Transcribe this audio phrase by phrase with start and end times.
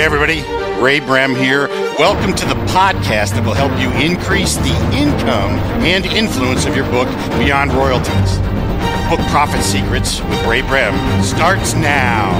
[0.00, 0.40] Hey, everybody.
[0.82, 1.68] Ray Brehm here.
[1.98, 6.86] Welcome to the podcast that will help you increase the income and influence of your
[6.86, 7.06] book
[7.38, 8.38] beyond royalties.
[9.10, 12.32] Book Profit Secrets with Ray Brehm starts now.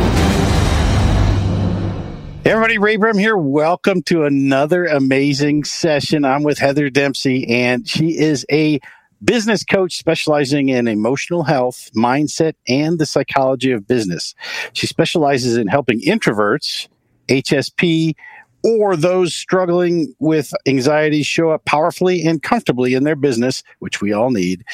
[2.44, 2.78] Hey, everybody.
[2.78, 3.36] Ray Brehm here.
[3.36, 6.24] Welcome to another amazing session.
[6.24, 8.80] I'm with Heather Dempsey, and she is a
[9.22, 14.34] business coach specializing in emotional health, mindset, and the psychology of business.
[14.72, 16.88] She specializes in helping introverts,
[17.30, 18.14] HSP,
[18.62, 24.12] or those struggling with anxiety show up powerfully and comfortably in their business, which we
[24.12, 24.64] all need,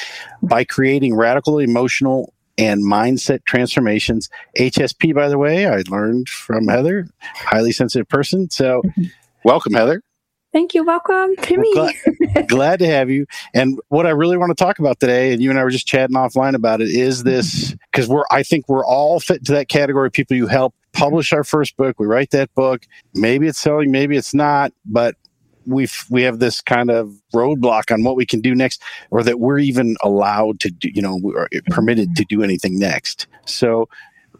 [0.43, 4.29] by creating radical emotional and mindset transformations.
[4.59, 8.51] HSP, by the way, I learned from Heather, highly sensitive person.
[8.51, 8.83] So,
[9.45, 10.03] welcome, Heather.
[10.53, 10.85] Thank you.
[10.85, 11.75] Welcome to me.
[11.75, 11.95] Glad,
[12.49, 13.27] glad, to have you.
[13.53, 15.87] And what I really want to talk about today, and you and I were just
[15.87, 19.69] chatting offline about it, is this because we're I think we're all fit to that
[19.69, 21.99] category of people you help publish our first book.
[21.99, 22.87] We write that book.
[23.15, 25.15] Maybe it's selling, maybe it's not, but
[25.67, 29.41] we we have this kind of roadblock on what we can do next, or that
[29.41, 33.27] we're even allowed to do, you know, we're permitted to do anything next.
[33.47, 33.89] So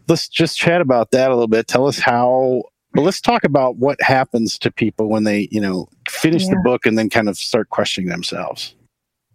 [0.07, 1.67] let's just chat about that a little bit.
[1.67, 5.87] Tell us how but let's talk about what happens to people when they, you know,
[6.09, 6.51] finish yeah.
[6.51, 8.73] the book and then kind of start questioning themselves.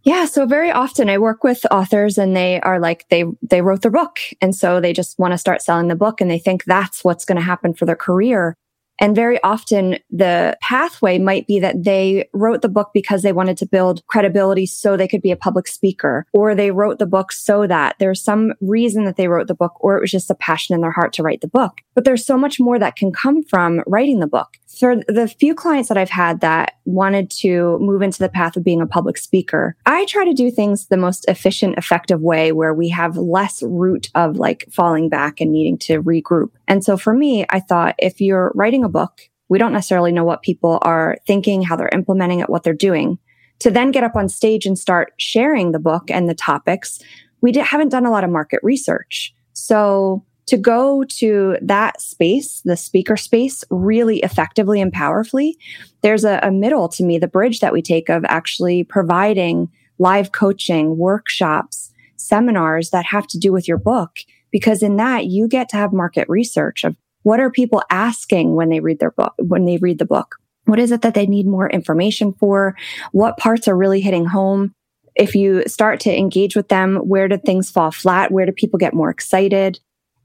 [0.05, 3.83] Yeah, so very often I work with authors and they are like they they wrote
[3.83, 6.65] their book and so they just want to start selling the book and they think
[6.65, 8.57] that's what's going to happen for their career.
[9.01, 13.57] And very often the pathway might be that they wrote the book because they wanted
[13.59, 17.33] to build credibility so they could be a public speaker, or they wrote the book
[17.33, 20.35] so that there's some reason that they wrote the book, or it was just a
[20.35, 21.81] passion in their heart to write the book.
[21.95, 25.55] But there's so much more that can come from writing the book for the few
[25.55, 29.17] clients that I've had that wanted to move into the path of being a public
[29.17, 33.63] speaker, I try to do things the most efficient, effective way where we have less
[33.63, 36.51] root of like falling back and needing to regroup.
[36.73, 40.25] And so for me, I thought if you're writing a book, we don't necessarily know
[40.25, 43.19] what people are thinking, how they're implementing it, what they're doing.
[43.59, 46.99] To then get up on stage and start sharing the book and the topics,
[47.43, 49.35] we haven't done a lot of market research.
[49.53, 55.59] So to go to that space, the speaker space, really effectively and powerfully,
[56.01, 60.33] there's a, a, middle to me, the bridge that we take of actually providing live
[60.33, 64.21] coaching, workshops, seminars that have to do with your book.
[64.53, 68.69] Because in that, you get to have market research of what are people asking when
[68.69, 70.37] they read their book, when they read the book?
[70.67, 72.77] What is it that they need more information for?
[73.11, 74.75] What parts are really hitting home?
[75.15, 78.31] If you start to engage with them, where do things fall flat?
[78.31, 79.81] Where do people get more excited?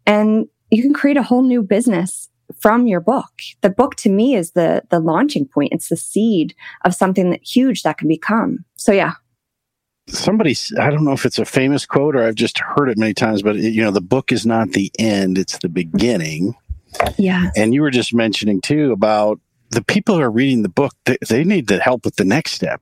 [0.07, 3.29] and you can create a whole new business from your book.
[3.61, 5.73] The book to me is the the launching point.
[5.73, 6.55] It's the seed
[6.85, 8.65] of something that huge that can become.
[8.77, 9.13] So yeah.
[10.07, 13.13] Somebody, I don't know if it's a famous quote or I've just heard it many
[13.13, 16.55] times, but it, you know, the book is not the end; it's the beginning.
[17.17, 17.51] Yeah.
[17.55, 19.39] And you were just mentioning too about
[19.71, 22.53] the people who are reading the book; they, they need the help with the next
[22.53, 22.81] step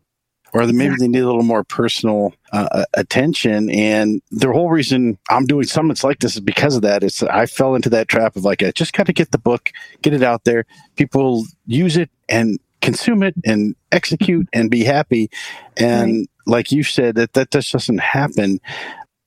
[0.56, 0.96] or maybe yeah.
[1.00, 3.70] they need a little more personal uh, uh, attention.
[3.70, 7.04] And the whole reason I'm doing summits like this is because of that.
[7.04, 9.74] It's I fell into that trap of like, I just got to get the book,
[10.02, 10.66] get it out there.
[10.96, 15.30] People use it and consume it and execute and be happy.
[15.76, 16.30] And right.
[16.46, 18.60] Like you said, that that just doesn't happen.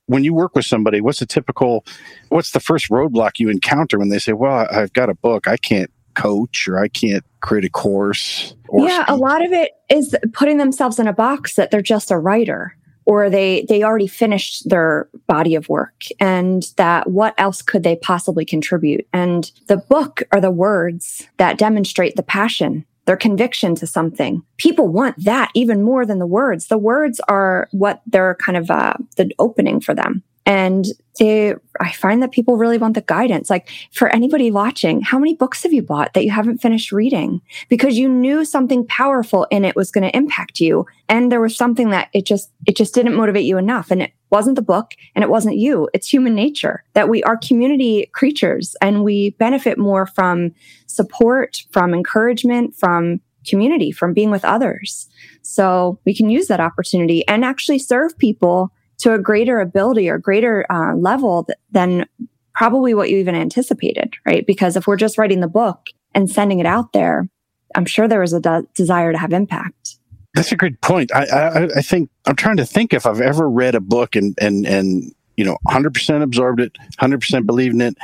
[0.07, 1.85] When you work with somebody, what's the typical,
[2.29, 5.57] what's the first roadblock you encounter when they say, "Well, I've got a book, I
[5.57, 8.55] can't coach or I can't create a course.
[8.73, 9.09] yeah, speak.
[9.09, 12.75] a lot of it is putting themselves in a box that they're just a writer
[13.05, 17.95] or they they already finished their body of work and that what else could they
[17.95, 23.87] possibly contribute and the book are the words that demonstrate the passion their conviction to
[23.87, 24.43] something.
[24.57, 26.67] People want that even more than the words.
[26.67, 30.87] The words are what they're kind of uh, the opening for them and
[31.19, 33.51] they, I find that people really want the guidance.
[33.51, 37.41] Like for anybody watching, how many books have you bought that you haven't finished reading
[37.69, 40.87] because you knew something powerful in it was going to impact you.
[41.07, 43.91] And there was something that it just, it just didn't motivate you enough.
[43.91, 45.87] And it wasn't the book and it wasn't you.
[45.93, 50.55] It's human nature that we are community creatures and we benefit more from
[50.87, 55.07] support, from encouragement, from community, from being with others.
[55.43, 60.17] So we can use that opportunity and actually serve people to a greater ability or
[60.17, 62.05] greater uh, level th- than
[62.53, 64.45] probably what you even anticipated, right?
[64.45, 67.29] Because if we're just writing the book and sending it out there,
[67.75, 69.97] I'm sure there was a de- desire to have impact.
[70.35, 71.11] That's a good point.
[71.13, 74.37] I, I, I think I'm trying to think if I've ever read a book and
[74.39, 77.97] and and you know 100% absorbed it, 100% believed in it,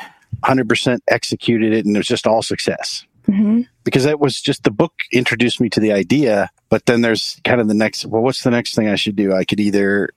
[0.44, 3.06] 100% executed it, and it was just all success.
[3.27, 3.62] Mm-hmm.
[3.83, 7.59] Because that was just the book introduced me to the idea, but then there's kind
[7.59, 8.06] of the next.
[8.06, 9.33] Well, what's the next thing I should do?
[9.33, 10.09] I could either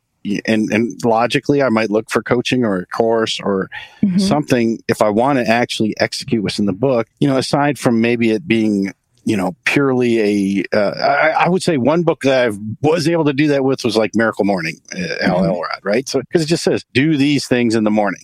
[0.46, 3.70] and and logically I might look for coaching or a course or
[4.02, 4.18] mm-hmm.
[4.18, 7.08] something if I want to actually execute what's in the book.
[7.20, 8.92] You know, aside from maybe it being
[9.24, 13.26] you know purely a uh, I, I, would say one book that I was able
[13.26, 15.50] to do that with was like Miracle Morning, uh, Hal mm-hmm.
[15.50, 16.08] Elrod, right?
[16.08, 18.22] So because it just says do these things in the morning.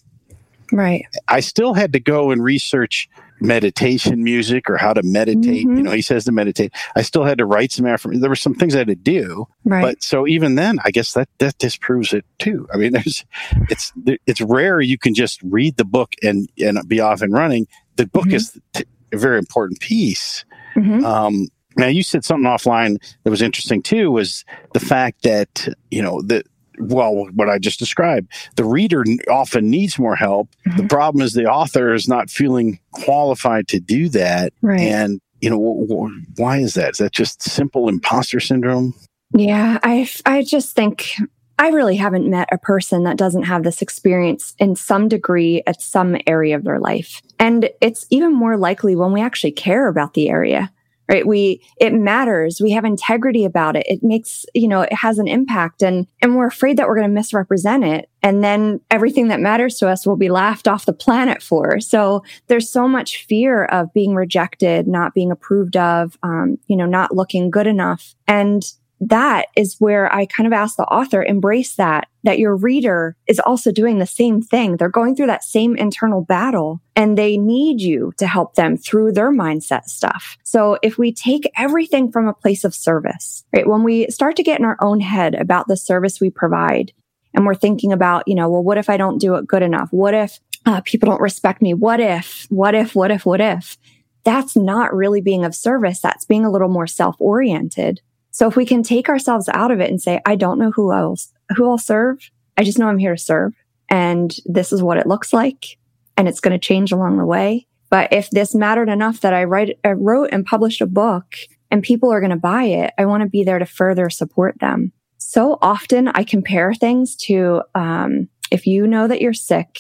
[0.73, 1.07] Right.
[1.29, 3.09] I still had to go and research
[3.41, 5.67] meditation music or how to meditate.
[5.67, 5.77] Mm-hmm.
[5.77, 6.73] You know, he says to meditate.
[6.97, 8.21] I still had to write some affirmations.
[8.21, 9.47] There were some things I had to do.
[9.65, 9.83] Right.
[9.83, 12.69] But so even then, I guess that that disproves it too.
[12.73, 13.25] I mean, there's
[13.71, 13.93] it's
[14.27, 17.67] it's rare you can just read the book and and be off and running.
[17.97, 18.35] The book mm-hmm.
[18.35, 20.45] is a very important piece.
[20.77, 21.05] Mm-hmm.
[21.05, 24.11] Um, now you said something offline that was interesting too.
[24.11, 26.47] Was the fact that you know that
[26.79, 28.33] well, what I just described.
[28.57, 30.49] The reader often needs more help.
[30.67, 30.79] Mm-hmm.
[30.79, 34.53] The problem is the author is not feeling qualified to do that.
[34.63, 34.81] Right.
[34.81, 36.93] And, you know, w- w- why is that?
[36.93, 38.95] Is that just simple imposter syndrome?
[39.37, 41.17] Yeah, I, I just think
[41.59, 45.81] I really haven't met a person that doesn't have this experience in some degree at
[45.81, 47.23] some area of their life.
[47.39, 50.73] And it's even more likely when we actually care about the area
[51.09, 51.27] right?
[51.27, 52.61] We it matters.
[52.61, 53.87] We have integrity about it.
[53.87, 57.09] It makes you know it has an impact and and we're afraid that we're going
[57.09, 58.09] to misrepresent it.
[58.23, 61.79] And then everything that matters to us will be laughed off the planet for.
[61.81, 66.87] So there's so much fear of being rejected not being approved of um, you know
[66.87, 68.15] not looking good enough.
[68.27, 68.65] And
[69.01, 73.41] that is where I kind of ask the author, embrace that, that your reader is
[73.41, 74.77] also doing the same thing.
[74.77, 79.13] They're going through that same internal battle and they need you to help them through
[79.13, 80.39] their mindset stuff.
[80.45, 83.67] So if we take everything from a place of service, right?
[83.67, 86.93] When we start to get in our own head about the service we provide
[87.35, 89.89] and we're thinking about, you know, well, what if I don't do it good enough?
[89.91, 91.75] What if uh, people don't respect me?
[91.75, 93.77] What if, what if, what if, what if?
[94.25, 96.01] That's not really being of service.
[96.01, 98.01] That's being a little more self oriented.
[98.35, 100.93] So if we can take ourselves out of it and say, I don't know who
[100.93, 102.19] else, who I'll serve.
[102.59, 103.55] I just know I'm here to serve.
[103.89, 105.79] And this is what it looks like.
[106.17, 107.69] And it's going to change along the way.
[107.91, 111.37] But if this mattered enough that I write, I wrote and published a book
[111.71, 114.59] and people are going to buy it, I want to be there to further support
[114.59, 114.91] them.
[115.19, 119.79] So often I compare things to, um, if you know that you're sick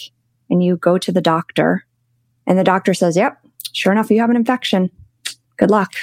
[0.49, 1.87] and you go to the doctor
[2.47, 3.37] and the doctor says, yep,
[3.73, 4.93] sure enough, you have an infection.
[5.56, 5.95] Good luck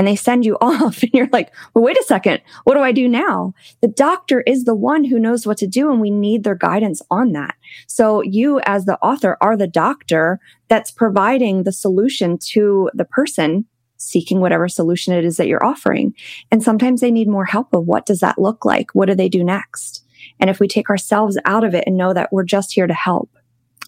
[0.00, 2.40] and they send you off and you're like, well, wait a second.
[2.64, 3.52] What do I do now?
[3.82, 7.02] The doctor is the one who knows what to do and we need their guidance
[7.10, 7.54] on that.
[7.86, 13.66] So you as the author are the doctor that's providing the solution to the person
[13.98, 16.14] seeking whatever solution it is that you're offering.
[16.50, 18.94] And sometimes they need more help of what does that look like?
[18.94, 20.02] What do they do next?
[20.38, 22.94] And if we take ourselves out of it and know that we're just here to
[22.94, 23.28] help,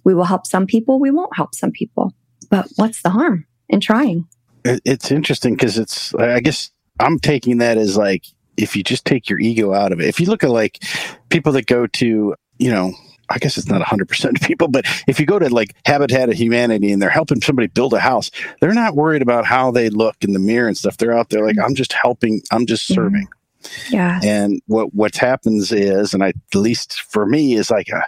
[0.05, 1.01] we will help some people.
[1.01, 2.13] We won't help some people,
[2.51, 4.29] but what's the harm in trying?
[4.65, 6.71] It's interesting because it's i guess
[7.01, 8.25] i'm taking that as like
[8.57, 10.83] if you just take your ego out of it if you look at like
[11.31, 12.93] people that go to you know
[13.33, 16.35] I guess it's not 100% of people, but if you go to like Habitat of
[16.35, 18.31] Humanity and they're helping somebody build a house,
[18.61, 20.99] they're not worried about how they look in the mirror and stuff.
[20.99, 22.95] They're out there like, I'm just helping, I'm just mm-hmm.
[22.95, 23.29] serving.
[23.91, 24.21] Yeah.
[24.23, 28.03] And what what happens is, and I, at least for me, is like, a,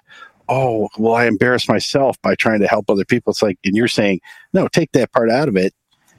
[0.49, 3.31] oh, well, I embarrass myself by trying to help other people.
[3.31, 4.21] It's like, and you're saying,
[4.53, 5.73] no, take that part out of it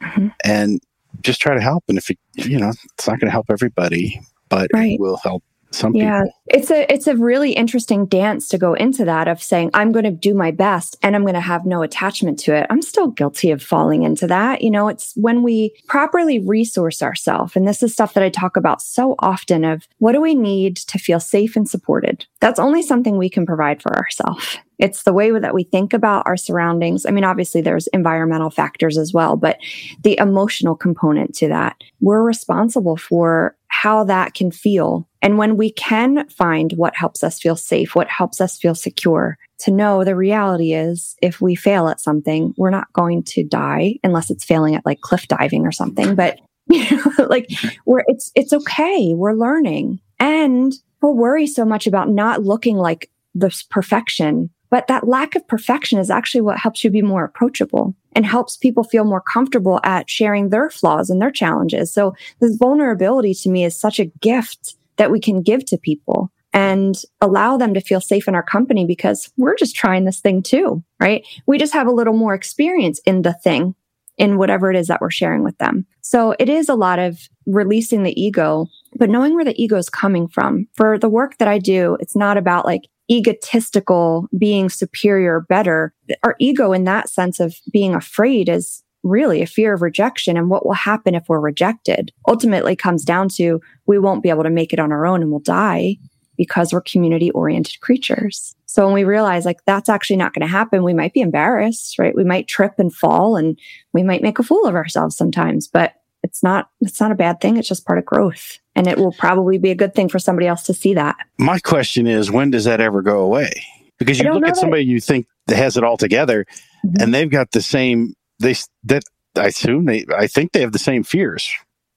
[0.05, 0.27] mm-hmm.
[0.43, 0.81] and
[1.21, 1.83] just try to help.
[1.87, 4.19] And if it, you know, it's not going to help everybody,
[4.49, 4.93] but right.
[4.93, 5.43] it will help
[5.75, 6.33] some yeah, people.
[6.47, 10.05] it's a it's a really interesting dance to go into that of saying I'm going
[10.05, 12.67] to do my best and I'm going to have no attachment to it.
[12.69, 14.61] I'm still guilty of falling into that.
[14.61, 18.57] You know, it's when we properly resource ourselves, and this is stuff that I talk
[18.57, 22.25] about so often of what do we need to feel safe and supported.
[22.39, 24.57] That's only something we can provide for ourselves.
[24.79, 27.05] It's the way that we think about our surroundings.
[27.05, 29.57] I mean, obviously there's environmental factors as well, but
[30.03, 35.07] the emotional component to that, we're responsible for how that can feel.
[35.21, 39.37] And when we can find what helps us feel safe, what helps us feel secure,
[39.59, 43.95] to know the reality is if we fail at something, we're not going to die
[44.03, 46.15] unless it's failing at like cliff diving or something.
[46.15, 46.39] But
[46.69, 47.49] you know, like
[47.85, 49.13] we're it's it's okay.
[49.13, 49.99] We're learning.
[50.19, 55.47] And we'll worry so much about not looking like this perfection but that lack of
[55.47, 59.79] perfection is actually what helps you be more approachable and helps people feel more comfortable
[59.83, 61.93] at sharing their flaws and their challenges.
[61.93, 66.31] So this vulnerability to me is such a gift that we can give to people
[66.53, 70.41] and allow them to feel safe in our company because we're just trying this thing
[70.41, 71.25] too, right?
[71.45, 73.75] We just have a little more experience in the thing
[74.17, 75.85] in whatever it is that we're sharing with them.
[76.01, 79.89] So it is a lot of releasing the ego, but knowing where the ego is
[79.89, 80.67] coming from.
[80.75, 85.93] For the work that I do, it's not about like egotistical, being superior, better.
[86.23, 90.49] Our ego in that sense of being afraid is really a fear of rejection and
[90.49, 94.49] what will happen if we're rejected ultimately comes down to we won't be able to
[94.49, 95.97] make it on our own and we'll die.
[96.37, 98.55] because we're community oriented creatures.
[98.65, 101.97] So when we realize like that's actually not going to happen, we might be embarrassed,
[101.97, 102.13] right?
[102.13, 103.57] We might trip and fall and
[103.93, 105.93] we might make a fool of ourselves sometimes, but
[106.23, 109.13] it's not it's not a bad thing it's just part of growth and it will
[109.13, 111.15] probably be a good thing for somebody else to see that.
[111.37, 113.51] My question is when does that ever go away?
[113.97, 114.91] Because you look at somebody that.
[114.91, 116.45] you think that has it all together
[116.85, 117.01] mm-hmm.
[117.01, 119.03] and they've got the same they that
[119.37, 121.51] i assume they i think they have the same fears.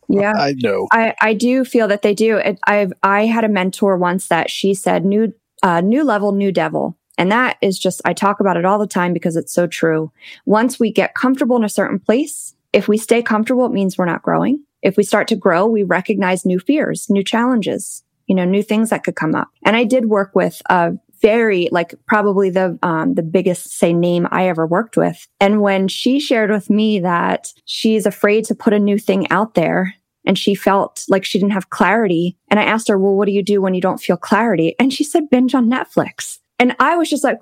[0.08, 0.32] Yeah.
[0.32, 0.86] I know.
[0.92, 2.40] I i do feel that they do.
[2.66, 5.32] I've i had a mentor once that she said new
[5.62, 6.96] uh, new level new devil.
[7.16, 10.12] And that is just i talk about it all the time because it's so true.
[10.46, 14.04] Once we get comfortable in a certain place if we stay comfortable, it means we're
[14.04, 14.62] not growing.
[14.82, 18.90] If we start to grow, we recognize new fears, new challenges, you know, new things
[18.90, 19.48] that could come up.
[19.64, 24.28] And I did work with a very, like probably the, um, the biggest, say, name
[24.30, 25.26] I ever worked with.
[25.40, 29.54] And when she shared with me that she's afraid to put a new thing out
[29.54, 29.94] there
[30.24, 32.36] and she felt like she didn't have clarity.
[32.48, 34.76] And I asked her, well, what do you do when you don't feel clarity?
[34.78, 36.38] And she said, binge on Netflix.
[36.58, 37.38] And I was just like,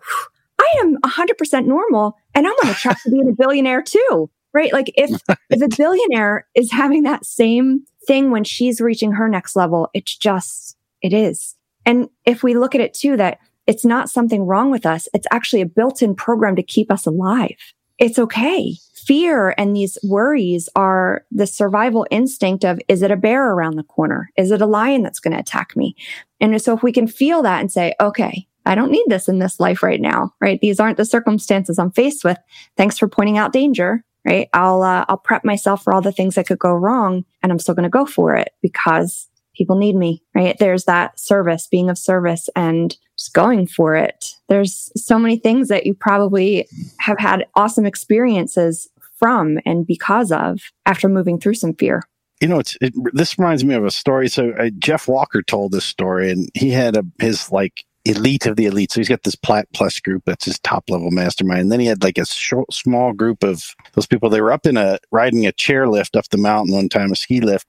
[0.58, 4.72] I am 100% normal and I'm on a track to being a billionaire too right?
[4.72, 5.38] Like if right.
[5.50, 10.16] if a billionaire is having that same thing when she's reaching her next level, it's
[10.16, 11.54] just it is.
[11.84, 15.26] And if we look at it too that it's not something wrong with us, it's
[15.30, 17.56] actually a built-in program to keep us alive.
[17.98, 18.74] It's okay.
[18.94, 23.84] Fear and these worries are the survival instinct of is it a bear around the
[23.84, 24.30] corner?
[24.36, 25.94] Is it a lion that's going to attack me?
[26.40, 29.38] And so if we can feel that and say, okay, I don't need this in
[29.38, 30.60] this life right now, right?
[30.60, 32.38] These aren't the circumstances I'm faced with.
[32.76, 34.48] Thanks for pointing out danger right?
[34.52, 37.58] I'll, uh, I'll prep myself for all the things that could go wrong and I'm
[37.58, 40.56] still going to go for it because people need me, right?
[40.58, 44.34] There's that service, being of service and just going for it.
[44.48, 46.68] There's so many things that you probably
[46.98, 52.02] have had awesome experiences from and because of after moving through some fear.
[52.40, 54.28] You know, it's it, this reminds me of a story.
[54.28, 58.56] So uh, Jeff Walker told this story, and he had a his like elite of
[58.56, 58.92] the elite.
[58.92, 61.62] So he's got this Plat Plus group that's his top level mastermind.
[61.62, 64.30] And then he had like a short, small group of those people.
[64.30, 67.40] They were up in a riding a chairlift up the mountain one time, a ski
[67.40, 67.66] lift,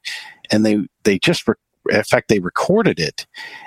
[0.51, 1.55] and they they just re-
[1.89, 3.25] in fact they recorded it,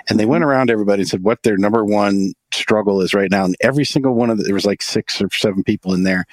[0.09, 3.43] and they went around everybody and said what their number one struggle is right now.
[3.43, 6.25] And every single one of the, there was like six or seven people in there.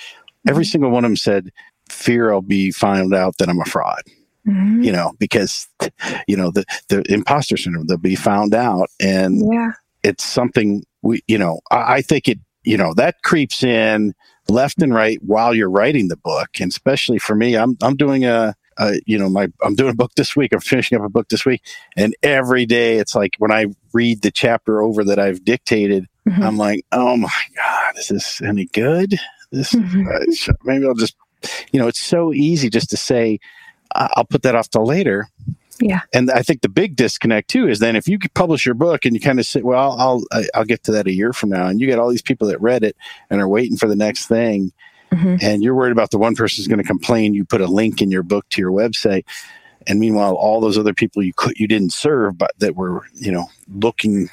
[0.46, 0.70] Every mm-hmm.
[0.70, 1.50] single one of them said,
[1.88, 4.02] "Fear I'll be found out that I'm a fraud."
[4.46, 4.82] Mm-hmm.
[4.82, 5.66] You know, because
[6.28, 11.22] you know the the imposter syndrome, they'll be found out, and yeah it's something we,
[11.26, 14.14] you know, I, I think it, you know, that creeps in
[14.48, 16.60] left and right while you're writing the book.
[16.60, 18.54] And especially for me, I'm, I'm doing a,
[19.06, 20.52] you know, my, I'm doing a book this week.
[20.52, 21.62] I'm finishing up a book this week.
[21.96, 26.42] And every day it's like when I read the chapter over that I've dictated, mm-hmm.
[26.42, 29.18] I'm like, oh my God, is this any good?
[29.50, 30.06] This, mm-hmm.
[30.06, 31.16] uh, maybe I'll just,
[31.72, 33.38] you know, it's so easy just to say,
[33.94, 35.28] I'll put that off till later.
[35.80, 36.00] Yeah.
[36.12, 39.14] And I think the big disconnect too is then if you publish your book and
[39.14, 40.22] you kind of say, well, I'll,
[40.54, 41.66] I'll get to that a year from now.
[41.66, 42.96] And you get all these people that read it
[43.30, 44.72] and are waiting for the next thing.
[45.12, 45.36] Mm-hmm.
[45.40, 47.34] And you're worried about the one person who's going to complain.
[47.34, 49.24] You put a link in your book to your website.
[49.86, 53.32] And meanwhile, all those other people you could, you didn't serve, but that were, you
[53.32, 54.28] know, looking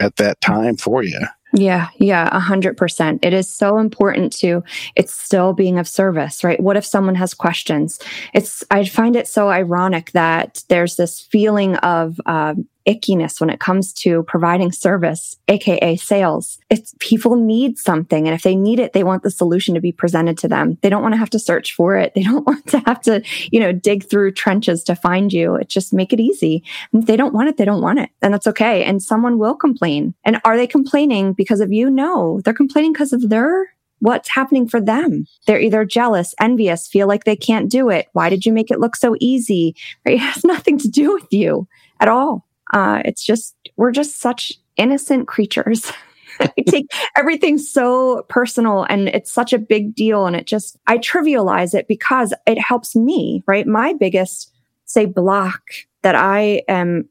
[0.00, 1.20] at that time for you.
[1.52, 3.24] Yeah, yeah, a hundred percent.
[3.24, 4.62] It is so important to
[4.94, 6.60] it's still being of service, right?
[6.60, 7.98] What if someone has questions?
[8.34, 13.60] It's I find it so ironic that there's this feeling of um, ickiness when it
[13.60, 16.58] comes to providing service, aka sales.
[16.70, 18.26] It's people need something.
[18.26, 20.78] And if they need it, they want the solution to be presented to them.
[20.82, 22.14] They don't want to have to search for it.
[22.14, 25.54] They don't want to have to, you know, dig through trenches to find you.
[25.56, 26.62] It just make it easy.
[26.92, 28.10] And if they don't want it, they don't want it.
[28.22, 28.84] And that's okay.
[28.84, 30.14] And someone will complain.
[30.24, 31.90] And are they complaining because of you?
[31.90, 35.26] No, they're complaining because of their what's happening for them.
[35.46, 38.08] They're either jealous, envious, feel like they can't do it.
[38.12, 39.74] Why did you make it look so easy?
[40.04, 41.66] It has nothing to do with you
[42.00, 42.45] at all.
[42.72, 45.92] Uh, it's just, we're just such innocent creatures.
[46.56, 50.26] we take everything so personal and it's such a big deal.
[50.26, 53.66] And it just, I trivialize it because it helps me, right?
[53.66, 54.52] My biggest,
[54.84, 55.62] say, block
[56.02, 57.08] that I am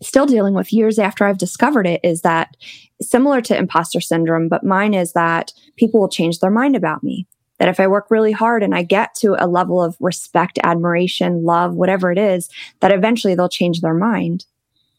[0.00, 2.56] still dealing with years after I've discovered it is that
[3.00, 7.26] similar to imposter syndrome, but mine is that people will change their mind about me.
[7.58, 11.44] That if I work really hard and I get to a level of respect, admiration,
[11.44, 12.48] love, whatever it is,
[12.80, 14.44] that eventually they'll change their mind.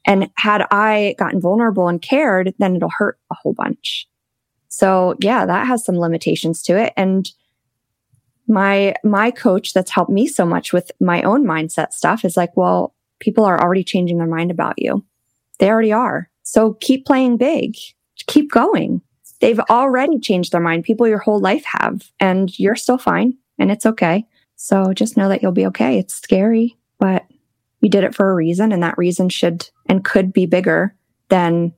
[0.05, 4.07] And had I gotten vulnerable and cared, then it'll hurt a whole bunch.
[4.67, 6.93] So yeah, that has some limitations to it.
[6.97, 7.29] And
[8.47, 12.55] my, my coach that's helped me so much with my own mindset stuff is like,
[12.57, 15.05] well, people are already changing their mind about you.
[15.59, 16.29] They already are.
[16.43, 17.75] So keep playing big.
[18.27, 19.01] Keep going.
[19.39, 20.83] They've already changed their mind.
[20.83, 24.25] People your whole life have, and you're still fine and it's okay.
[24.55, 25.99] So just know that you'll be okay.
[25.99, 27.25] It's scary, but
[27.83, 30.95] you did it for a reason and that reason should and could be bigger
[31.27, 31.73] than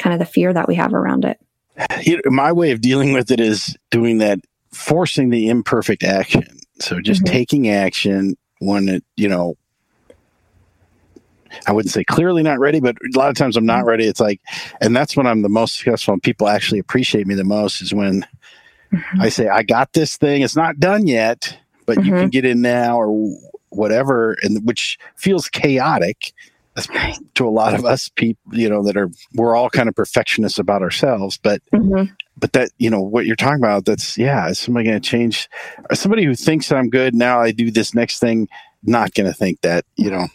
[0.00, 1.40] kind of the fear that we have around it.
[2.02, 4.40] You know, my way of dealing with it is doing that,
[4.72, 6.46] forcing the imperfect action.
[6.80, 7.32] So just mm-hmm.
[7.32, 9.56] taking action when it, you know,
[11.66, 13.88] I wouldn't say clearly not ready, but a lot of times I'm not mm-hmm.
[13.88, 14.06] ready.
[14.06, 14.40] It's like,
[14.80, 17.94] and that's when I'm the most successful and people actually appreciate me the most is
[17.94, 18.26] when
[18.92, 19.20] mm-hmm.
[19.20, 20.42] I say, I got this thing.
[20.42, 21.56] It's not done yet,
[21.86, 22.06] but mm-hmm.
[22.06, 22.28] you can mm-hmm.
[22.30, 23.38] get in now or
[23.76, 26.32] whatever, and which feels chaotic
[27.34, 30.58] to a lot of us people, you know, that are, we're all kind of perfectionists
[30.58, 32.12] about ourselves, but, mm-hmm.
[32.36, 35.48] but that, you know, what you're talking about, that's, yeah, is somebody going to change?
[35.92, 38.48] Somebody who thinks I'm good, now I do this next thing,
[38.82, 40.26] not going to think that, you know.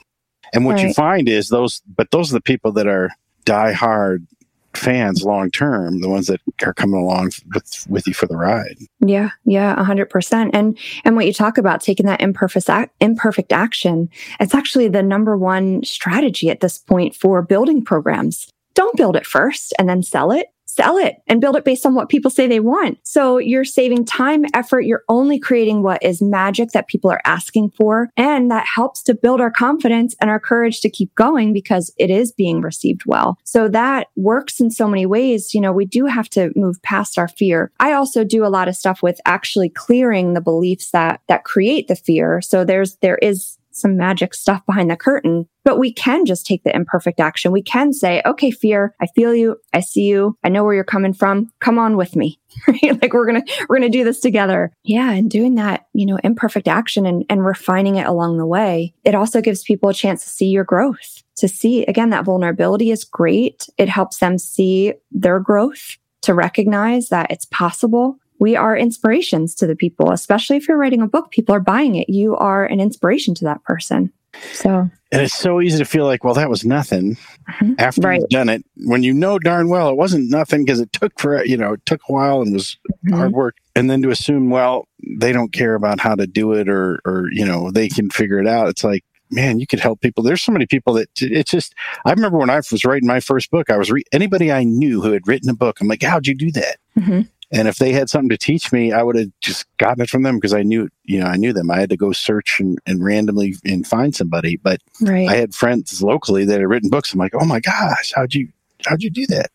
[0.53, 0.87] And what right.
[0.87, 3.09] you find is those, but those are the people that are
[3.43, 4.25] die hard
[4.73, 8.77] fans long term, the ones that are coming along with with you for the ride.
[8.99, 10.51] Yeah, yeah, a hundred percent.
[10.53, 14.09] And and what you talk about taking that imperfect ac- imperfect action,
[14.39, 18.49] it's actually the number one strategy at this point for building programs.
[18.75, 21.95] Don't build it first and then sell it sell it and build it based on
[21.95, 22.99] what people say they want.
[23.03, 24.81] So you're saving time, effort.
[24.81, 28.09] You're only creating what is magic that people are asking for.
[28.15, 32.09] And that helps to build our confidence and our courage to keep going because it
[32.09, 33.37] is being received well.
[33.43, 35.53] So that works in so many ways.
[35.53, 37.71] You know, we do have to move past our fear.
[37.79, 41.87] I also do a lot of stuff with actually clearing the beliefs that, that create
[41.87, 42.41] the fear.
[42.41, 46.63] So there's, there is some magic stuff behind the curtain, but we can just take
[46.63, 47.51] the imperfect action.
[47.51, 49.57] We can say, okay, fear, I feel you.
[49.73, 50.37] I see you.
[50.43, 51.51] I know where you're coming from.
[51.59, 52.39] Come on with me.
[53.01, 54.73] Like we're going to, we're going to do this together.
[54.83, 55.11] Yeah.
[55.11, 59.15] And doing that, you know, imperfect action and, and refining it along the way, it
[59.15, 63.03] also gives people a chance to see your growth, to see again, that vulnerability is
[63.03, 63.67] great.
[63.77, 69.67] It helps them see their growth to recognize that it's possible we are inspirations to
[69.67, 72.09] the people, especially if you're writing a book, people are buying it.
[72.09, 74.11] You are an inspiration to that person.
[74.53, 77.15] So, and it's so easy to feel like, well, that was nothing
[77.49, 77.73] mm-hmm.
[77.79, 78.21] after right.
[78.21, 78.63] you've done it.
[78.85, 81.85] When you know darn well it wasn't nothing because it took for, you know, it
[81.85, 83.15] took a while and was mm-hmm.
[83.15, 83.57] hard work.
[83.75, 84.87] And then to assume, well,
[85.19, 88.39] they don't care about how to do it or, or, you know, they can figure
[88.39, 88.69] it out.
[88.69, 90.23] It's like, man, you could help people.
[90.23, 91.73] There's so many people that it's just,
[92.05, 95.01] I remember when I was writing my first book, I was, re- anybody I knew
[95.01, 96.77] who had written a book, I'm like, how'd you do that?
[96.97, 97.21] Mm-hmm.
[97.51, 100.23] And if they had something to teach me, I would have just gotten it from
[100.23, 101.71] them because I knew, you know, I knew them.
[101.71, 104.55] I had to go search and, and randomly and find somebody.
[104.55, 105.27] But right.
[105.27, 107.11] I had friends locally that had written books.
[107.11, 108.49] I'm like, oh my gosh, how'd you
[108.85, 109.51] how'd you do that?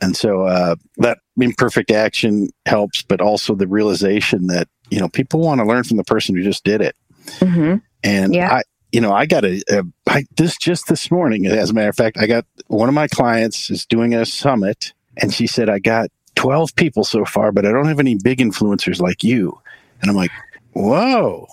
[0.00, 5.40] And so uh, that imperfect action helps, but also the realization that you know people
[5.40, 6.96] want to learn from the person who just did it.
[7.38, 7.76] Mm-hmm.
[8.02, 8.54] And yeah.
[8.54, 11.46] I, you know, I got a, a I, this just this morning.
[11.46, 14.92] As a matter of fact, I got one of my clients is doing a summit,
[15.16, 16.10] and she said, I got
[16.44, 19.58] 12 people so far, but I don't have any big influencers like you.
[20.02, 20.30] And I'm like,
[20.74, 21.46] whoa.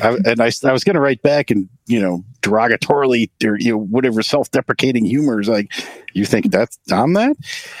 [0.00, 3.72] I, and I, I was going to write back and, you know, derogatorily or, you
[3.72, 5.72] know, whatever self deprecating humor is like,
[6.12, 7.36] you think that's, I'm that?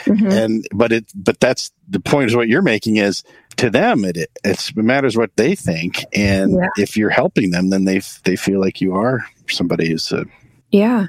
[0.06, 0.26] Mm-hmm.
[0.26, 3.22] And, but it, but that's the point is what you're making is
[3.58, 6.04] to them, it, it matters what they think.
[6.12, 6.66] And yeah.
[6.78, 10.24] if you're helping them, then they, they feel like you are somebody who's, uh,
[10.72, 11.06] yeah.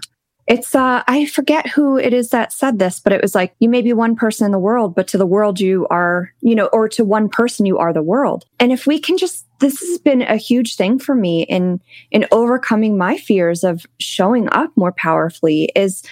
[0.47, 3.69] It's, uh, I forget who it is that said this, but it was like, you
[3.69, 6.65] may be one person in the world, but to the world you are, you know,
[6.67, 8.45] or to one person you are the world.
[8.60, 12.25] And if we can just, this has been a huge thing for me in, in
[12.32, 16.04] overcoming my fears of showing up more powerfully is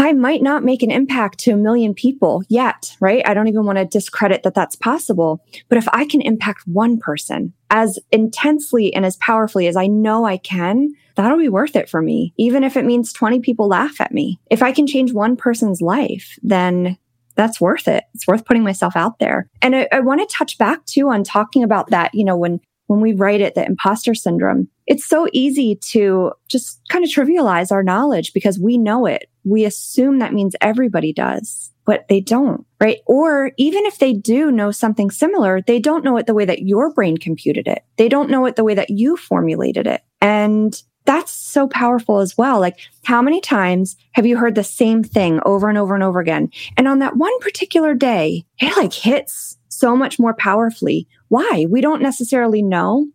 [0.00, 3.26] I might not make an impact to a million people yet, right?
[3.26, 5.44] I don't even want to discredit that that's possible.
[5.68, 10.24] But if I can impact one person as intensely and as powerfully as I know
[10.24, 12.32] I can, that'll be worth it for me.
[12.38, 14.40] Even if it means 20 people laugh at me.
[14.50, 16.96] If I can change one person's life, then
[17.34, 18.04] that's worth it.
[18.14, 19.48] It's worth putting myself out there.
[19.60, 22.60] And I, I want to touch back too on talking about that, you know, when
[22.86, 27.70] when we write it, the imposter syndrome, it's so easy to just kind of trivialize
[27.70, 29.30] our knowledge because we know it.
[29.44, 33.00] We assume that means everybody does, but they don't, right?
[33.06, 36.62] Or even if they do know something similar, they don't know it the way that
[36.62, 37.84] your brain computed it.
[37.98, 40.02] They don't know it the way that you formulated it.
[40.22, 42.58] And that's so powerful as well.
[42.58, 46.18] Like, how many times have you heard the same thing over and over and over
[46.18, 46.50] again?
[46.78, 51.66] And on that one particular day, it like hits so much more powerfully why?
[51.68, 53.06] We don't necessarily know.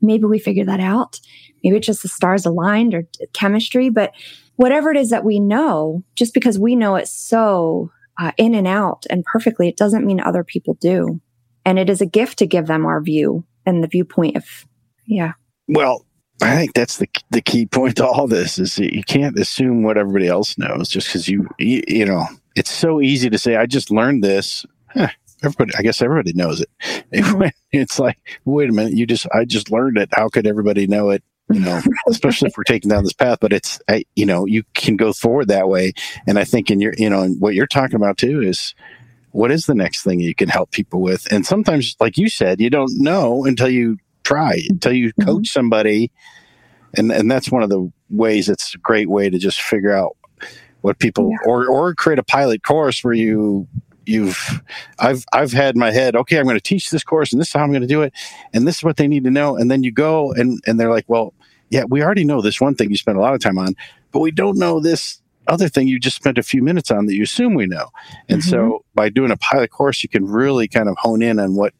[0.00, 1.20] Maybe we figure that out.
[1.62, 4.12] Maybe it's just the stars aligned or chemistry, but
[4.56, 8.66] whatever it is that we know, just because we know it so uh, in and
[8.66, 11.20] out and perfectly, it doesn't mean other people do.
[11.64, 14.44] And it is a gift to give them our view and the viewpoint of,
[15.06, 15.32] yeah.
[15.68, 16.06] Well,
[16.42, 19.82] I think that's the the key point to all this is that you can't assume
[19.82, 23.56] what everybody else knows just because you, you, you know it's so easy to say
[23.56, 24.64] I just learned this.
[24.88, 25.08] Huh,
[25.42, 26.70] everybody, I guess everybody knows it.
[27.72, 30.08] It's like, wait a minute, you just, I just learned it.
[30.12, 31.22] How could everybody know it?
[31.50, 33.38] you know, especially if we're taking down this path.
[33.40, 35.92] But it's, I, you know, you can go forward that way.
[36.26, 38.74] And I think in your, you know, and what you're talking about too is
[39.32, 41.30] what is the next thing you can help people with?
[41.32, 45.22] And sometimes, like you said, you don't know until you try, until you mm-hmm.
[45.22, 46.10] coach somebody.
[46.96, 50.16] And, and that's one of the ways it's a great way to just figure out
[50.80, 51.50] what people, yeah.
[51.50, 53.68] or, or create a pilot course where you
[54.06, 54.62] you've
[54.98, 57.52] I've I've had my head, okay, I'm going to teach this course and this is
[57.52, 58.12] how I'm going to do it
[58.52, 60.90] and this is what they need to know and then you go and and they're
[60.90, 61.34] like, "Well,
[61.70, 63.74] yeah, we already know this one thing you spent a lot of time on,
[64.12, 67.14] but we don't know this other thing you just spent a few minutes on that
[67.14, 67.88] you assume we know."
[68.28, 68.50] And mm-hmm.
[68.50, 71.74] so by doing a pilot course, you can really kind of hone in on what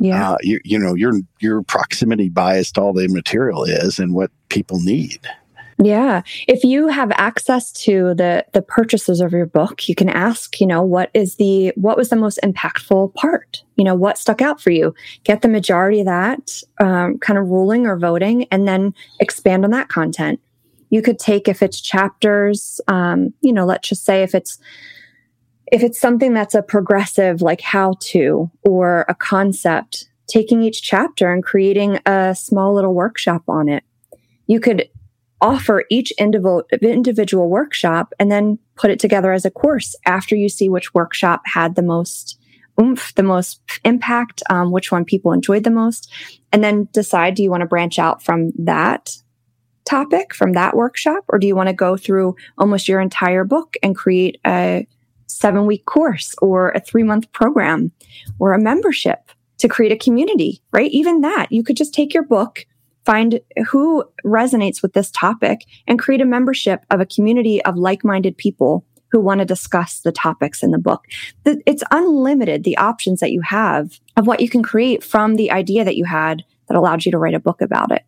[0.00, 0.32] yeah.
[0.32, 4.30] Uh, you, you know, your your proximity bias to all the material is and what
[4.48, 5.20] people need.
[5.82, 6.22] Yeah.
[6.46, 10.66] If you have access to the the purchases of your book, you can ask, you
[10.66, 13.64] know, what is the what was the most impactful part?
[13.76, 14.94] You know, what stuck out for you?
[15.24, 19.70] Get the majority of that um, kind of ruling or voting, and then expand on
[19.72, 20.40] that content.
[20.90, 24.58] You could take if it's chapters, um, you know, let's just say if it's
[25.72, 31.32] if it's something that's a progressive like how to or a concept, taking each chapter
[31.32, 33.82] and creating a small little workshop on it.
[34.46, 34.88] You could
[35.42, 40.68] offer each individual workshop and then put it together as a course after you see
[40.68, 42.38] which workshop had the most
[42.80, 46.10] oomph, the most impact, um, which one people enjoyed the most,
[46.52, 49.16] and then decide do you want to branch out from that
[49.84, 53.74] topic, from that workshop, or do you want to go through almost your entire book
[53.82, 54.86] and create a
[55.26, 57.90] seven week course or a three month program
[58.38, 60.90] or a membership to create a community, right?
[60.92, 62.64] Even that, you could just take your book
[63.04, 68.36] find who resonates with this topic and create a membership of a community of like-minded
[68.36, 71.04] people who want to discuss the topics in the book.
[71.44, 75.84] It's unlimited, the options that you have of what you can create from the idea
[75.84, 78.04] that you had that allowed you to write a book about it.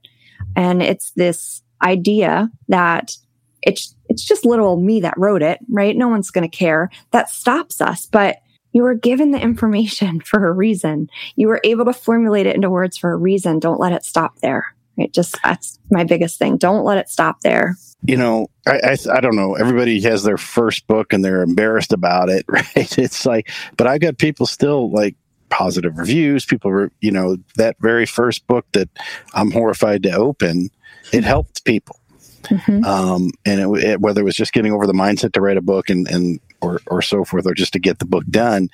[0.57, 3.16] And it's this idea that
[3.62, 5.96] it's, it's just little me that wrote it, right?
[5.96, 6.90] No one's going to care.
[7.11, 8.07] That stops us.
[8.07, 8.38] But
[8.72, 11.09] you were given the information for a reason.
[11.37, 13.59] You were able to formulate it into words for a reason.
[13.59, 14.74] Don't let it stop there.
[14.96, 15.12] Right.
[15.12, 16.57] Just that's my biggest thing.
[16.57, 17.76] Don't let it stop there.
[18.07, 19.54] You know, I, I, I don't know.
[19.54, 22.98] Everybody has their first book and they're embarrassed about it, right?
[22.98, 25.16] It's like, but I got people still like
[25.48, 26.44] positive reviews.
[26.44, 28.88] People were, you know, that very first book that
[29.35, 30.70] I'm horrified to open,
[31.12, 31.98] it helped people.
[32.44, 32.85] Mm-hmm.
[32.85, 35.62] Um, and it, it, whether it was just getting over the mindset to write a
[35.62, 38.68] book and, and or, or so forth, or just to get the book done.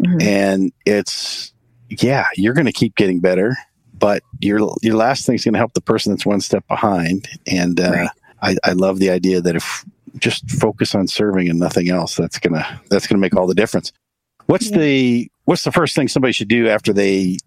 [0.00, 0.20] Mm-hmm.
[0.20, 1.52] And it's,
[1.88, 3.56] yeah, you're going to keep getting better
[3.98, 7.28] but your your last thing is going to help the person that's one step behind.
[7.46, 8.08] And uh, right.
[8.42, 9.84] I, I love the idea that if
[10.18, 13.92] just focus on serving and nothing else, that's gonna that's gonna make all the difference.
[14.46, 14.78] What's yeah.
[14.78, 17.38] the what's the first thing somebody should do after they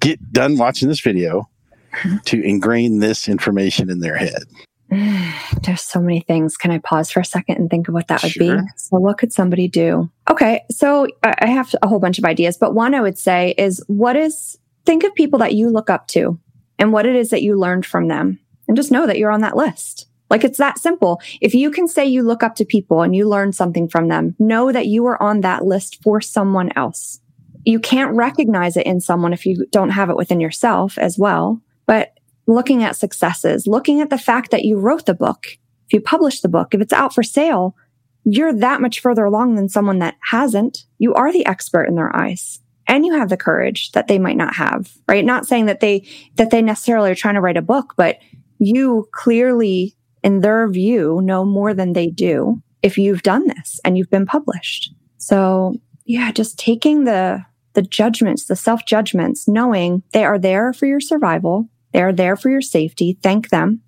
[0.00, 1.48] get done watching this video
[2.26, 4.44] to ingrain this information in their head?
[5.62, 6.56] There's so many things.
[6.56, 8.58] Can I pause for a second and think of what that would sure.
[8.58, 8.68] be?
[8.76, 10.10] So, what could somebody do?
[10.30, 13.82] Okay, so I have a whole bunch of ideas, but one I would say is
[13.86, 16.38] what is think of people that you look up to
[16.78, 19.40] and what it is that you learned from them and just know that you're on
[19.42, 20.08] that list.
[20.30, 21.20] Like it's that simple.
[21.40, 24.34] If you can say you look up to people and you learn something from them,
[24.38, 27.20] know that you are on that list for someone else.
[27.64, 31.60] You can't recognize it in someone if you don't have it within yourself as well.
[31.86, 35.46] But looking at successes, looking at the fact that you wrote the book,
[35.86, 37.76] if you published the book, if it's out for sale,
[38.24, 40.86] you're that much further along than someone that hasn't.
[40.98, 44.36] You are the expert in their eyes and you have the courage that they might
[44.36, 45.24] not have, right?
[45.24, 48.18] Not saying that they, that they necessarily are trying to write a book, but
[48.58, 53.96] you clearly, in their view, know more than they do if you've done this and
[53.96, 54.92] you've been published.
[55.18, 60.86] So yeah, just taking the, the judgments, the self judgments, knowing they are there for
[60.86, 61.68] your survival.
[61.92, 63.18] They are there for your safety.
[63.22, 63.82] Thank them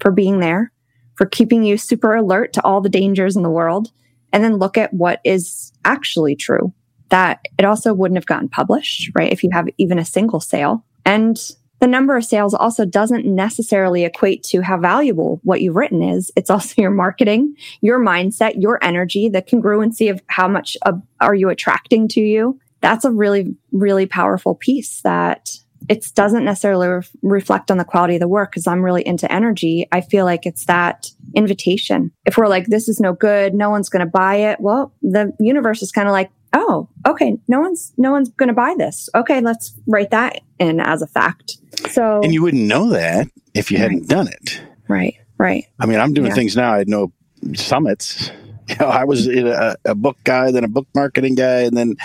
[0.00, 0.72] for being there,
[1.16, 3.92] for keeping you super alert to all the dangers in the world.
[4.32, 6.72] And then look at what is actually true
[7.10, 9.32] that it also wouldn't have gotten published, right?
[9.32, 10.84] If you have even a single sale.
[11.04, 11.38] And
[11.80, 16.30] the number of sales also doesn't necessarily equate to how valuable what you've written is.
[16.36, 21.34] It's also your marketing, your mindset, your energy, the congruency of how much uh, are
[21.34, 22.58] you attracting to you.
[22.80, 25.50] That's a really, really powerful piece that
[25.88, 29.30] it doesn't necessarily re- reflect on the quality of the work because I'm really into
[29.32, 29.86] energy.
[29.92, 32.10] I feel like it's that invitation.
[32.26, 34.60] If we're like, this is no good, no one's going to buy it.
[34.60, 38.54] Well, the universe is kind of like, oh, okay, no one's no one's going to
[38.54, 39.08] buy this.
[39.14, 41.58] Okay, let's write that in as a fact.
[41.90, 43.84] So, and you wouldn't know that if you right.
[43.84, 44.60] hadn't done it.
[44.88, 45.16] Right.
[45.38, 45.66] Right.
[45.78, 46.34] I mean, I'm doing yeah.
[46.34, 46.72] things now.
[46.72, 47.12] I know
[47.54, 48.30] summits.
[48.68, 51.96] You know, I was a, a book guy, then a book marketing guy, and then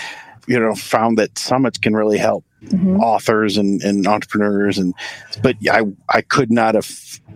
[0.48, 3.00] you know found that summits can really help mm-hmm.
[3.00, 4.94] authors and, and entrepreneurs and
[5.42, 6.90] but I I could not have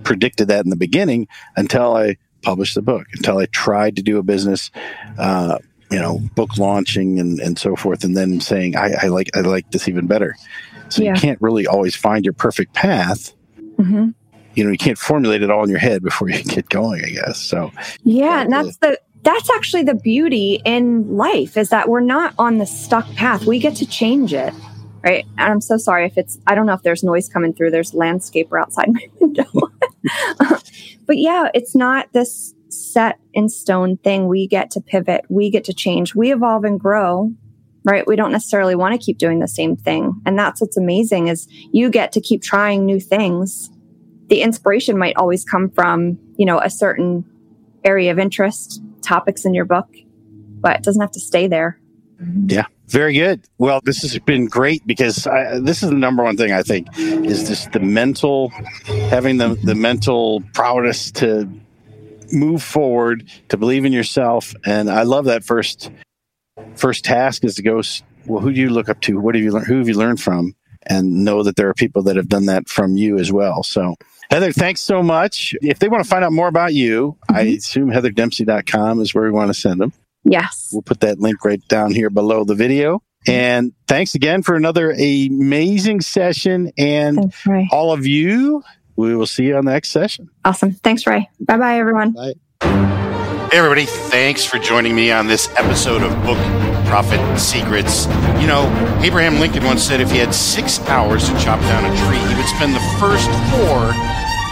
[0.03, 4.17] predicted that in the beginning until I published the book until I tried to do
[4.17, 4.71] a business
[5.17, 5.57] uh,
[5.91, 9.41] you know book launching and, and so forth and then saying I, I like I
[9.41, 10.35] like this even better
[10.89, 11.13] so yeah.
[11.13, 14.09] you can't really always find your perfect path mm-hmm.
[14.55, 17.09] you know you can't formulate it all in your head before you get going I
[17.09, 17.71] guess so
[18.03, 22.59] yeah and that's the that's actually the beauty in life is that we're not on
[22.59, 23.45] the stuck path.
[23.45, 24.53] We get to change it.
[25.03, 25.25] Right.
[25.37, 27.71] And I'm so sorry if it's, I don't know if there's noise coming through.
[27.71, 29.45] There's landscaper outside my window.
[31.05, 32.53] but yeah, it's not this
[32.91, 34.27] set in stone thing.
[34.27, 35.25] We get to pivot.
[35.29, 36.15] We get to change.
[36.15, 37.31] We evolve and grow.
[37.83, 38.05] Right.
[38.05, 40.21] We don't necessarily want to keep doing the same thing.
[40.25, 43.69] And that's what's amazing is you get to keep trying new things.
[44.27, 47.23] The inspiration might always come from, you know, a certain
[47.85, 49.87] area of interest topics in your book,
[50.59, 51.79] but it doesn't have to stay there.
[52.21, 52.47] Mm-hmm.
[52.49, 52.65] Yeah.
[52.87, 53.41] Very good.
[53.57, 56.87] Well, this has been great because I, this is the number one thing I think
[56.97, 58.49] is just the mental,
[59.09, 61.49] having the, the mental prowess to
[62.31, 64.53] move forward, to believe in yourself.
[64.65, 65.91] And I love that first,
[66.75, 67.81] first task is to go,
[68.25, 69.19] well, who do you look up to?
[69.19, 69.67] What have you learned?
[69.67, 70.55] Who have you learned from?
[70.89, 73.63] And know that there are people that have done that from you as well.
[73.63, 73.95] So
[74.29, 75.55] Heather, thanks so much.
[75.61, 77.35] If they want to find out more about you, mm-hmm.
[77.35, 79.93] I assume heatherdempsey.com is where we want to send them.
[80.23, 80.69] Yes.
[80.73, 83.01] We'll put that link right down here below the video.
[83.25, 86.71] And thanks again for another amazing session.
[86.77, 87.33] And
[87.71, 88.63] all of you,
[88.97, 90.29] we will see you on the next session.
[90.43, 90.73] Awesome.
[90.73, 91.29] Thanks, Ray.
[91.39, 92.11] Bye bye, everyone.
[92.11, 92.33] Bye.
[92.61, 93.85] Hey, everybody.
[93.85, 96.37] Thanks for joining me on this episode of Book
[96.87, 98.05] Profit Secrets.
[98.41, 98.65] You know,
[99.01, 102.35] Abraham Lincoln once said if he had six hours to chop down a tree, he
[102.35, 103.93] would spend the first four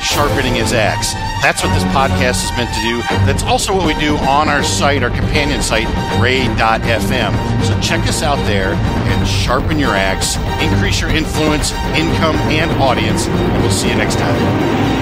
[0.06, 1.14] sharpening his axe.
[1.42, 3.02] That's what this podcast is meant to do.
[3.26, 5.88] That's also what we do on our site, our companion site,
[6.20, 7.66] ray.fm.
[7.66, 13.28] So check us out there and sharpen your axe, increase your influence, income, and audience,
[13.28, 14.95] and we'll see you next time.